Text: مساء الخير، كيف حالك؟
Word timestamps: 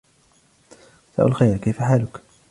مساء 1.13 1.27
الخير، 1.27 1.57
كيف 1.63 1.79
حالك؟ 1.79 2.21